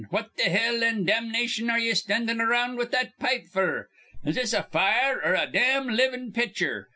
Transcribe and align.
What 0.09 0.35
th' 0.35 0.47
hell 0.47 0.83
an' 0.83 1.05
damnation 1.05 1.69
are 1.69 1.77
ye 1.77 1.93
standin' 1.93 2.41
aroun' 2.41 2.75
with 2.75 2.89
that 2.89 3.19
pipe 3.19 3.43
f'r? 3.53 3.85
Is 4.25 4.33
this 4.33 4.51
a 4.51 4.63
fire 4.63 5.21
'r 5.21 5.35
a 5.35 5.45
dam 5.45 5.89
livin' 5.89 6.31
pitcher? 6.31 6.89